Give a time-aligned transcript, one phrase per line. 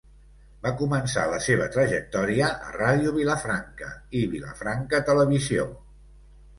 [0.61, 3.93] Va començar la seva trajectòria a Ràdio Vilafranca
[4.23, 5.73] i Vilafranca Televisió.